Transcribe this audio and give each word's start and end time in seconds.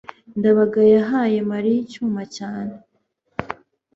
ndabaga 0.37 0.81
yahaye 0.95 1.37
mariya 1.51 1.77
icyuma 1.85 2.21
cyane 2.37 2.73